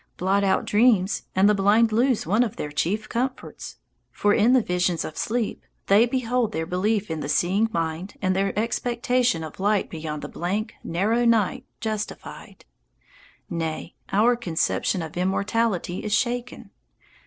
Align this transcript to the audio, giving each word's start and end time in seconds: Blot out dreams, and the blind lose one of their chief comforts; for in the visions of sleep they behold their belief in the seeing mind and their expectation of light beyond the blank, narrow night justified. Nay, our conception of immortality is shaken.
Blot 0.17 0.43
out 0.43 0.65
dreams, 0.65 1.25
and 1.35 1.47
the 1.47 1.53
blind 1.53 1.91
lose 1.91 2.25
one 2.25 2.41
of 2.41 2.55
their 2.55 2.71
chief 2.71 3.07
comforts; 3.07 3.77
for 4.11 4.33
in 4.33 4.53
the 4.53 4.61
visions 4.63 5.05
of 5.05 5.15
sleep 5.15 5.63
they 5.85 6.07
behold 6.07 6.53
their 6.53 6.65
belief 6.65 7.11
in 7.11 7.19
the 7.19 7.29
seeing 7.29 7.69
mind 7.71 8.15
and 8.19 8.35
their 8.35 8.51
expectation 8.57 9.43
of 9.43 9.59
light 9.59 9.91
beyond 9.91 10.23
the 10.23 10.27
blank, 10.27 10.73
narrow 10.83 11.23
night 11.23 11.65
justified. 11.79 12.65
Nay, 13.47 13.93
our 14.11 14.35
conception 14.35 15.03
of 15.03 15.15
immortality 15.15 15.99
is 15.99 16.13
shaken. 16.15 16.71